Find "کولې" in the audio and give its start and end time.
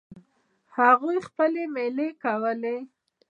2.23-2.77